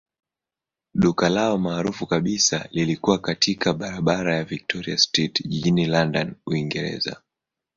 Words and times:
Duka 0.93 1.29
lao 1.29 1.57
maarufu 1.57 2.07
kabisa 2.07 2.67
lilikuwa 2.71 3.19
katika 3.19 3.73
barabara 3.73 4.35
ya 4.35 4.43
Victoria 4.43 4.97
Street 4.97 5.47
jijini 5.47 5.85
London, 5.85 6.35
Uingereza. 6.47 7.21